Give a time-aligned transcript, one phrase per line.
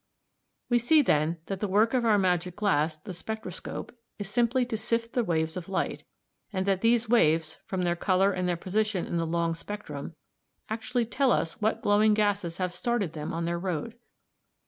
[0.71, 4.75] ]"We see, then, that the work of our magic glass, the spectroscope, is simply to
[4.75, 6.05] sift the waves of light,
[6.51, 10.15] and that these waves, from their colour and their position in the long spectrum,
[10.71, 13.93] actually tell us what glowing gases have started them on their road.